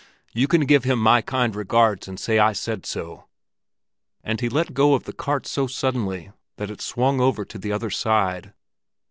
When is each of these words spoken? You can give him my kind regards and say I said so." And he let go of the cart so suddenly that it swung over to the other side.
You 0.33 0.47
can 0.47 0.61
give 0.61 0.83
him 0.83 0.97
my 0.97 1.21
kind 1.21 1.55
regards 1.55 2.07
and 2.07 2.19
say 2.19 2.39
I 2.39 2.53
said 2.53 2.87
so." 2.87 3.25
And 4.23 4.41
he 4.41 4.49
let 4.49 4.73
go 4.73 4.95
of 4.95 5.03
the 5.03 5.13
cart 5.13 5.45
so 5.45 5.67
suddenly 5.67 6.31
that 6.57 6.71
it 6.71 6.81
swung 6.81 7.19
over 7.21 7.45
to 7.45 7.59
the 7.59 7.71
other 7.71 7.91
side. 7.91 8.51